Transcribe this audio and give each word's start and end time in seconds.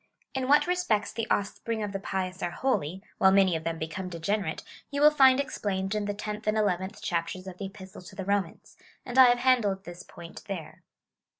In 0.33 0.47
what 0.47 0.65
respects 0.65 1.13
the 1.13 1.29
offspring 1.29 1.83
of 1.83 1.91
the 1.91 1.99
pious 1.99 2.41
are 2.41 2.49
holy, 2.49 3.03
while 3.19 3.31
many 3.31 3.55
of 3.55 3.63
them 3.63 3.77
become 3.77 4.09
degenerate, 4.09 4.63
you 4.89 4.99
will 4.99 5.11
find 5.11 5.39
explained 5.39 5.93
in 5.93 6.05
the 6.05 6.13
tenth 6.15 6.47
and 6.47 6.57
eleventh 6.57 7.03
chapters 7.03 7.45
of 7.45 7.59
the 7.59 7.65
Epistle 7.67 8.01
to 8.01 8.15
the 8.15 8.25
Romans; 8.25 8.75
and 9.05 9.19
I 9.19 9.25
have 9.25 9.37
handled 9.37 9.83
this 9.83 10.01
point 10.01 10.43
there. 10.47 10.81